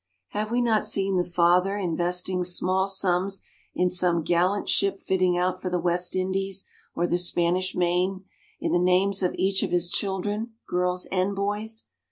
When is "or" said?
6.95-7.05